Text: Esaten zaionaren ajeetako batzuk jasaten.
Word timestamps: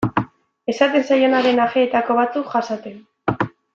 Esaten 0.73 1.05
zaionaren 1.09 1.61
ajeetako 1.67 2.17
batzuk 2.21 2.51
jasaten. 2.57 2.97